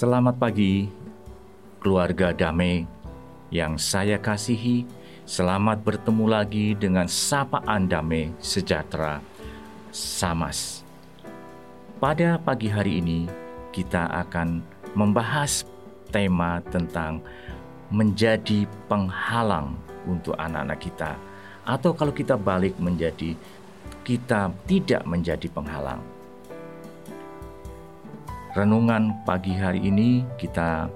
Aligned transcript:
Selamat 0.00 0.40
pagi, 0.40 0.88
keluarga 1.76 2.32
damai 2.32 2.88
yang 3.52 3.76
saya 3.76 4.16
kasihi. 4.16 4.88
Selamat 5.28 5.84
bertemu 5.84 6.24
lagi 6.24 6.72
dengan 6.72 7.04
sapaan 7.04 7.84
damai 7.84 8.32
sejahtera 8.40 9.20
Samas. 9.92 10.80
Pada 12.00 12.40
pagi 12.40 12.72
hari 12.72 13.04
ini, 13.04 13.28
kita 13.76 14.08
akan 14.24 14.64
membahas 14.96 15.68
tema 16.08 16.64
tentang 16.72 17.20
menjadi 17.92 18.64
penghalang 18.88 19.76
untuk 20.08 20.32
anak-anak 20.40 20.80
kita, 20.80 21.12
atau 21.68 21.92
kalau 21.92 22.16
kita 22.16 22.40
balik 22.40 22.72
menjadi 22.80 23.36
kita 24.00 24.48
tidak 24.64 25.04
menjadi 25.04 25.44
penghalang. 25.52 26.00
Renungan 28.50 29.14
pagi 29.22 29.54
hari 29.54 29.78
ini 29.78 30.26
kita 30.34 30.90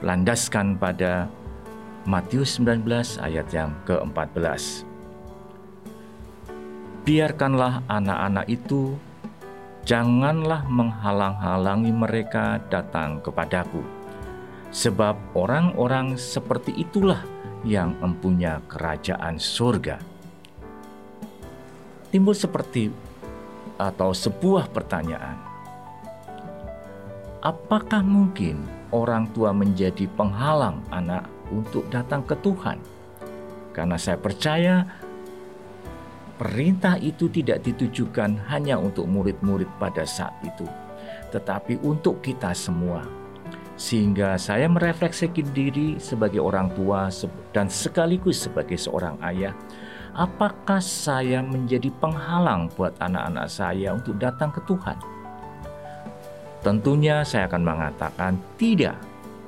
landaskan 0.00 0.80
pada 0.80 1.28
Matius 2.08 2.56
19 2.56 2.88
ayat 3.20 3.52
yang 3.52 3.76
ke-14. 3.84 4.88
Biarkanlah 7.04 7.84
anak-anak 7.84 8.48
itu 8.48 8.96
janganlah 9.84 10.64
menghalang-halangi 10.72 11.92
mereka 11.92 12.56
datang 12.72 13.20
kepadaku. 13.20 13.84
Sebab 14.72 15.36
orang-orang 15.36 16.16
seperti 16.16 16.72
itulah 16.80 17.20
yang 17.60 17.92
mempunyai 18.00 18.64
kerajaan 18.72 19.36
surga. 19.36 20.00
Timbul 22.08 22.32
seperti 22.32 22.88
atau 23.76 24.16
sebuah 24.16 24.72
pertanyaan. 24.72 25.47
Apakah 27.38 28.02
mungkin 28.02 28.66
orang 28.92 29.28
tua 29.36 29.52
menjadi 29.52 30.08
penghalang 30.16 30.80
anak 30.88 31.28
untuk 31.52 31.88
datang 31.92 32.24
ke 32.24 32.36
Tuhan. 32.40 32.78
Karena 33.72 33.96
saya 34.00 34.18
percaya 34.18 34.84
perintah 36.40 36.98
itu 36.98 37.28
tidak 37.30 37.62
ditujukan 37.66 38.48
hanya 38.50 38.78
untuk 38.78 39.06
murid-murid 39.06 39.68
pada 39.78 40.02
saat 40.06 40.34
itu, 40.42 40.66
tetapi 41.30 41.78
untuk 41.84 42.18
kita 42.24 42.54
semua. 42.56 43.04
Sehingga 43.78 44.34
saya 44.34 44.66
merefleksikan 44.66 45.54
diri 45.54 46.02
sebagai 46.02 46.42
orang 46.42 46.74
tua 46.74 47.06
dan 47.54 47.70
sekaligus 47.70 48.50
sebagai 48.50 48.74
seorang 48.74 49.14
ayah, 49.22 49.54
apakah 50.18 50.82
saya 50.82 51.38
menjadi 51.46 51.86
penghalang 52.02 52.66
buat 52.74 52.98
anak-anak 52.98 53.46
saya 53.46 53.94
untuk 53.94 54.18
datang 54.18 54.50
ke 54.50 54.58
Tuhan? 54.66 55.17
Tentunya 56.62 57.22
saya 57.22 57.46
akan 57.46 57.62
mengatakan 57.62 58.34
tidak 58.58 58.98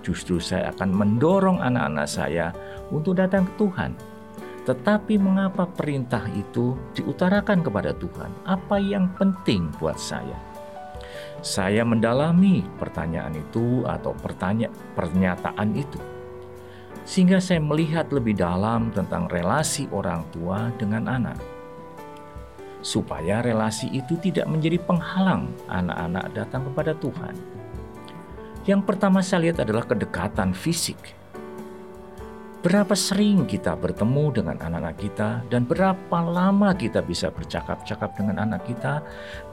Justru 0.00 0.40
saya 0.40 0.72
akan 0.72 0.96
mendorong 0.96 1.60
anak-anak 1.60 2.08
saya 2.08 2.46
untuk 2.88 3.20
datang 3.20 3.44
ke 3.44 3.52
Tuhan. 3.60 3.92
Tetapi 4.64 5.14
mengapa 5.20 5.68
perintah 5.68 6.24
itu 6.32 6.76
diutarakan 6.96 7.60
kepada 7.64 7.92
Tuhan? 7.96 8.30
Apa 8.48 8.80
yang 8.80 9.12
penting 9.16 9.68
buat 9.76 9.96
saya? 10.00 10.36
Saya 11.40 11.84
mendalami 11.84 12.64
pertanyaan 12.76 13.32
itu 13.32 13.84
atau 13.88 14.12
pertanya 14.12 14.68
pernyataan 14.96 15.72
itu. 15.72 16.00
Sehingga 17.08 17.40
saya 17.40 17.64
melihat 17.64 18.12
lebih 18.12 18.36
dalam 18.36 18.92
tentang 18.92 19.24
relasi 19.32 19.88
orang 19.88 20.20
tua 20.28 20.68
dengan 20.76 21.08
anak. 21.08 21.59
Supaya 22.80 23.44
relasi 23.44 23.92
itu 23.92 24.16
tidak 24.16 24.48
menjadi 24.48 24.80
penghalang 24.80 25.52
anak-anak 25.68 26.32
datang 26.32 26.64
kepada 26.72 26.96
Tuhan 26.96 27.60
yang 28.68 28.84
pertama 28.84 29.24
saya 29.24 29.48
lihat 29.48 29.64
adalah 29.64 29.88
kedekatan 29.88 30.52
fisik. 30.52 31.18
Berapa 32.60 32.92
sering 32.92 33.48
kita 33.48 33.72
bertemu 33.72 34.36
dengan 34.36 34.60
anak-anak 34.60 34.96
kita, 35.00 35.40
dan 35.48 35.64
berapa 35.64 36.18
lama 36.20 36.76
kita 36.76 37.00
bisa 37.00 37.32
bercakap-cakap 37.32 38.20
dengan 38.20 38.36
anak 38.36 38.68
kita, 38.68 39.00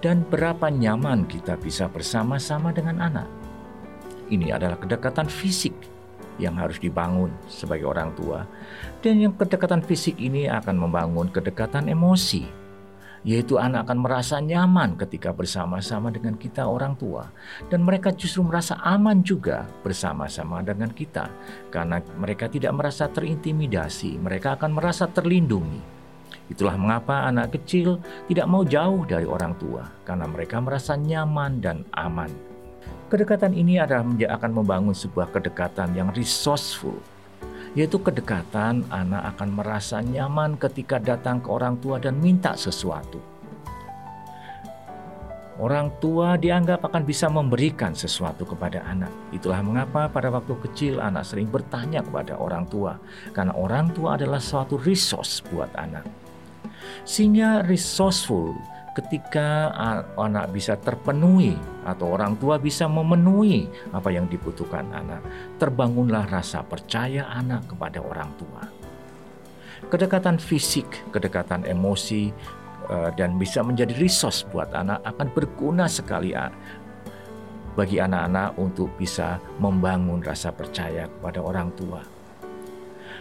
dan 0.04 0.28
berapa 0.28 0.68
nyaman 0.68 1.24
kita 1.24 1.56
bisa 1.56 1.88
bersama-sama 1.88 2.76
dengan 2.76 3.00
anak. 3.00 3.28
Ini 4.28 4.52
adalah 4.60 4.76
kedekatan 4.76 5.32
fisik 5.32 5.72
yang 6.36 6.60
harus 6.60 6.84
dibangun 6.84 7.32
sebagai 7.48 7.88
orang 7.88 8.12
tua, 8.12 8.44
dan 9.00 9.24
yang 9.24 9.32
kedekatan 9.40 9.88
fisik 9.88 10.20
ini 10.20 10.52
akan 10.52 10.76
membangun 10.76 11.32
kedekatan 11.32 11.88
emosi 11.88 12.67
yaitu 13.26 13.58
anak 13.58 13.88
akan 13.90 14.04
merasa 14.04 14.38
nyaman 14.38 15.00
ketika 15.00 15.34
bersama-sama 15.34 16.14
dengan 16.14 16.36
kita 16.36 16.68
orang 16.68 16.98
tua 17.00 17.30
dan 17.72 17.82
mereka 17.86 18.14
justru 18.14 18.44
merasa 18.46 18.78
aman 18.84 19.24
juga 19.24 19.66
bersama-sama 19.82 20.62
dengan 20.62 20.92
kita 20.92 21.32
karena 21.74 22.04
mereka 22.20 22.52
tidak 22.52 22.74
merasa 22.76 23.10
terintimidasi, 23.10 24.20
mereka 24.22 24.60
akan 24.60 24.78
merasa 24.78 25.08
terlindungi. 25.10 25.98
Itulah 26.48 26.80
mengapa 26.80 27.28
anak 27.28 27.60
kecil 27.60 28.00
tidak 28.32 28.48
mau 28.48 28.64
jauh 28.64 29.04
dari 29.04 29.28
orang 29.28 29.56
tua 29.60 29.84
karena 30.08 30.28
mereka 30.28 30.64
merasa 30.64 30.96
nyaman 30.96 31.60
dan 31.60 31.84
aman. 31.92 32.32
Kedekatan 33.08 33.56
ini 33.56 33.80
adalah 33.80 34.04
akan 34.04 34.52
membangun 34.52 34.92
sebuah 34.92 35.32
kedekatan 35.32 35.96
yang 35.96 36.12
resourceful, 36.12 37.00
yaitu 37.74 38.00
kedekatan 38.00 38.86
anak 38.88 39.36
akan 39.36 39.50
merasa 39.52 40.00
nyaman 40.00 40.56
ketika 40.62 41.02
datang 41.02 41.42
ke 41.42 41.50
orang 41.52 41.80
tua 41.82 41.98
dan 41.98 42.16
minta 42.22 42.54
sesuatu. 42.54 43.20
Orang 45.58 45.90
tua 45.98 46.38
dianggap 46.38 46.86
akan 46.86 47.02
bisa 47.02 47.26
memberikan 47.34 47.90
sesuatu 47.98 48.46
kepada 48.46 48.86
anak. 48.86 49.10
Itulah 49.34 49.66
mengapa 49.66 50.06
pada 50.06 50.30
waktu 50.30 50.54
kecil 50.70 51.02
anak 51.02 51.26
sering 51.26 51.50
bertanya 51.50 52.06
kepada 52.06 52.38
orang 52.38 52.70
tua, 52.70 53.02
karena 53.34 53.58
orang 53.58 53.90
tua 53.90 54.22
adalah 54.22 54.38
suatu 54.38 54.78
resource 54.78 55.42
buat 55.50 55.74
anak. 55.74 56.06
Sehingga 57.10 57.66
resourceful 57.66 58.54
ketika 58.98 59.70
anak 60.18 60.50
bisa 60.50 60.74
terpenuhi 60.82 61.54
atau 61.86 62.18
orang 62.18 62.34
tua 62.42 62.58
bisa 62.58 62.90
memenuhi 62.90 63.70
apa 63.94 64.10
yang 64.10 64.26
dibutuhkan 64.26 64.90
anak, 64.90 65.22
terbangunlah 65.62 66.26
rasa 66.26 66.66
percaya 66.66 67.30
anak 67.30 67.70
kepada 67.70 68.02
orang 68.02 68.34
tua. 68.42 68.66
Kedekatan 69.94 70.42
fisik, 70.42 70.90
kedekatan 71.14 71.62
emosi, 71.70 72.34
eh, 72.90 73.10
dan 73.14 73.38
bisa 73.38 73.62
menjadi 73.62 73.94
resource 74.02 74.42
buat 74.50 74.74
anak 74.74 75.06
akan 75.06 75.28
berguna 75.30 75.86
sekali 75.86 76.34
bagi 77.78 78.02
anak-anak 78.02 78.58
untuk 78.58 78.90
bisa 78.98 79.38
membangun 79.62 80.26
rasa 80.26 80.50
percaya 80.50 81.06
kepada 81.06 81.46
orang 81.46 81.70
tua 81.78 82.17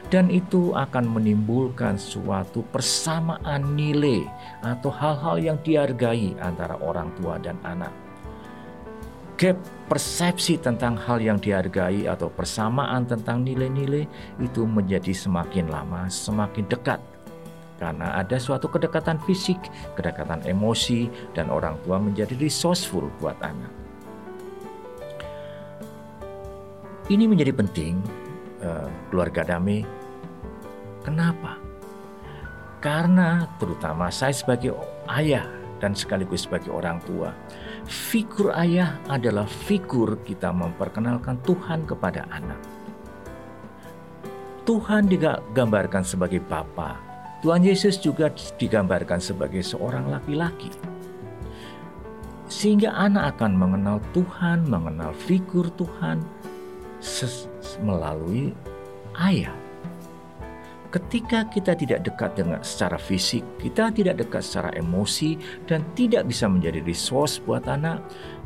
dan 0.07 0.31
itu 0.31 0.71
akan 0.71 1.19
menimbulkan 1.19 1.99
suatu 1.99 2.63
persamaan 2.71 3.75
nilai 3.75 4.23
atau 4.63 4.91
hal-hal 4.91 5.37
yang 5.43 5.59
dihargai 5.67 6.39
antara 6.39 6.79
orang 6.79 7.11
tua 7.19 7.43
dan 7.43 7.59
anak. 7.67 7.91
Gap 9.37 9.59
persepsi 9.91 10.57
tentang 10.57 10.97
hal 10.97 11.21
yang 11.21 11.37
dihargai 11.37 12.09
atau 12.09 12.33
persamaan 12.33 13.05
tentang 13.05 13.45
nilai-nilai 13.45 14.09
itu 14.41 14.65
menjadi 14.65 15.13
semakin 15.13 15.69
lama 15.69 16.09
semakin 16.09 16.65
dekat 16.65 16.97
karena 17.77 18.17
ada 18.17 18.41
suatu 18.41 18.73
kedekatan 18.73 19.21
fisik, 19.29 19.61
kedekatan 19.93 20.41
emosi, 20.49 21.13
dan 21.37 21.53
orang 21.53 21.77
tua 21.85 22.01
menjadi 22.01 22.33
resourceful 22.41 23.13
buat 23.21 23.37
anak. 23.45 23.69
Ini 27.13 27.29
menjadi 27.29 27.53
penting 27.53 28.26
uh, 28.67 28.91
keluarga 29.09 29.47
damai 29.47 29.87
Kenapa? 31.07 31.55
Karena 32.83 33.47
terutama 33.63 34.11
saya 34.11 34.35
sebagai 34.35 34.75
ayah 35.07 35.47
dan 35.79 35.95
sekaligus 35.95 36.51
sebagai 36.51 36.75
orang 36.75 36.99
tua, 37.07 37.31
figur 37.87 38.51
ayah 38.59 38.99
adalah 39.07 39.47
figur 39.47 40.19
kita 40.27 40.51
memperkenalkan 40.51 41.39
Tuhan 41.47 41.87
kepada 41.87 42.27
anak. 42.35 42.59
Tuhan 44.67 45.07
digambarkan 45.07 46.03
sebagai 46.03 46.43
Bapa. 46.43 46.99
Tuhan 47.39 47.63
Yesus 47.63 48.03
juga 48.03 48.27
digambarkan 48.59 49.23
sebagai 49.23 49.63
seorang 49.63 50.11
laki-laki. 50.11 50.75
Sehingga 52.51 52.91
anak 52.99 53.39
akan 53.39 53.55
mengenal 53.55 54.03
Tuhan, 54.11 54.67
mengenal 54.67 55.15
figur 55.15 55.71
Tuhan 55.79 56.19
melalui 57.83 58.53
ayah. 59.21 59.55
Ketika 60.87 61.45
kita 61.51 61.77
tidak 61.77 62.09
dekat 62.09 62.39
dengan 62.39 62.63
secara 62.65 62.97
fisik, 62.97 63.45
kita 63.61 63.93
tidak 63.93 64.23
dekat 64.23 64.41
secara 64.41 64.71
emosi 64.73 65.37
dan 65.69 65.85
tidak 65.93 66.25
bisa 66.31 66.49
menjadi 66.49 66.81
resource 66.81 67.37
buat 67.43 67.69
anak, 67.69 68.01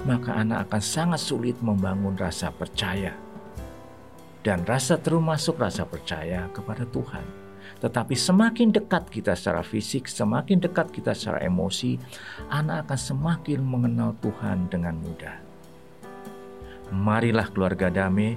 maka 0.08 0.35
anak 0.35 0.67
akan 0.67 0.82
sangat 0.82 1.20
sulit 1.20 1.55
membangun 1.62 2.17
rasa 2.19 2.50
percaya. 2.50 3.14
Dan 4.41 4.64
rasa 4.64 4.96
termasuk 4.96 5.61
rasa 5.61 5.85
percaya 5.85 6.49
kepada 6.50 6.88
Tuhan. 6.88 7.23
Tetapi 7.85 8.17
semakin 8.17 8.73
dekat 8.73 9.12
kita 9.12 9.37
secara 9.37 9.61
fisik, 9.61 10.08
semakin 10.08 10.58
dekat 10.64 10.91
kita 10.91 11.12
secara 11.14 11.44
emosi, 11.44 12.00
anak 12.49 12.88
akan 12.88 12.99
semakin 12.99 13.61
mengenal 13.62 14.17
Tuhan 14.19 14.67
dengan 14.73 14.96
mudah. 14.99 15.50
Marilah 16.90 17.46
keluarga 17.54 17.87
damai 17.87 18.34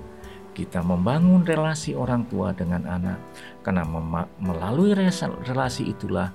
kita 0.54 0.86
membangun 0.86 1.42
relasi 1.42 1.98
orang 1.98 2.30
tua 2.30 2.54
dengan 2.54 2.86
anak 2.86 3.18
karena 3.66 3.82
melalui 4.38 4.94
relasi 5.50 5.90
itulah 5.90 6.30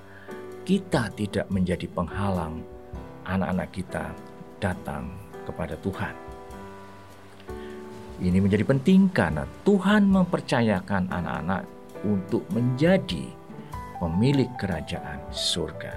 kita 0.67 1.07
tidak 1.15 1.47
menjadi 1.47 1.87
penghalang 1.87 2.59
anak-anak 3.23 3.69
kita 3.71 4.11
datang 4.59 5.15
kepada 5.47 5.79
Tuhan. 5.79 6.13
Ini 8.19 8.43
menjadi 8.43 8.67
penting 8.67 9.07
karena 9.15 9.47
Tuhan 9.63 10.03
mempercayakan 10.11 11.07
anak-anak 11.07 11.63
untuk 12.03 12.43
menjadi 12.51 13.31
pemilik 14.03 14.51
kerajaan 14.59 15.23
surga. 15.31 15.95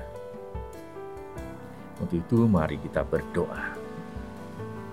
Untuk 1.98 2.22
itu 2.22 2.46
mari 2.46 2.78
kita 2.78 3.02
berdoa. 3.02 3.81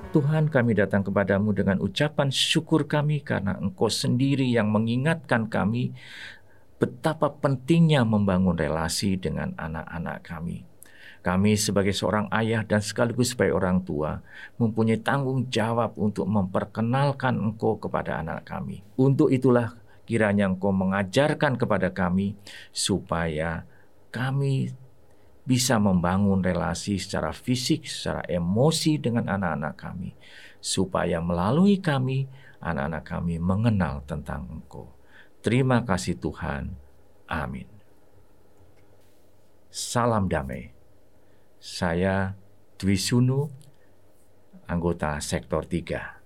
Tuhan 0.09 0.49
kami 0.49 0.73
datang 0.73 1.05
kepadamu 1.05 1.53
dengan 1.53 1.77
ucapan 1.85 2.33
syukur 2.33 2.89
kami 2.89 3.21
karena 3.21 3.53
Engkau 3.61 3.93
sendiri 3.93 4.49
yang 4.49 4.73
mengingatkan 4.73 5.45
kami 5.45 5.93
betapa 6.81 7.29
pentingnya 7.29 8.01
membangun 8.01 8.57
relasi 8.57 9.21
dengan 9.21 9.53
anak-anak 9.53 10.25
kami. 10.25 10.65
Kami 11.21 11.53
sebagai 11.61 11.93
seorang 11.93 12.25
ayah 12.33 12.65
dan 12.65 12.81
sekaligus 12.81 13.37
sebagai 13.37 13.53
orang 13.53 13.85
tua 13.85 14.17
mempunyai 14.57 14.97
tanggung 14.97 15.45
jawab 15.45 15.93
untuk 16.01 16.25
memperkenalkan 16.25 17.37
Engkau 17.37 17.77
kepada 17.77 18.17
anak 18.17 18.49
kami. 18.49 18.81
Untuk 18.97 19.29
itulah 19.29 19.77
kiranya 20.09 20.49
Engkau 20.49 20.73
mengajarkan 20.73 21.53
kepada 21.53 21.93
kami 21.93 22.33
supaya 22.73 23.61
kami 24.09 24.73
bisa 25.49 25.81
membangun 25.81 26.45
relasi 26.45 27.01
secara 27.01 27.33
fisik, 27.33 27.89
secara 27.89 28.21
emosi 28.29 29.01
dengan 29.01 29.25
anak-anak 29.25 29.73
kami, 29.81 30.13
supaya 30.61 31.17
melalui 31.17 31.81
kami, 31.81 32.29
anak-anak 32.61 33.01
kami 33.01 33.41
mengenal 33.41 34.05
tentang 34.05 34.45
Engkau. 34.45 34.93
Terima 35.41 35.81
kasih 35.81 36.21
Tuhan. 36.21 36.77
Amin. 37.25 37.65
Salam 39.73 40.29
damai. 40.29 40.69
Saya 41.57 42.37
Dwi 42.77 42.93
Sunu, 42.93 43.49
anggota 44.69 45.17
Sektor 45.17 45.65
3. 45.65 46.18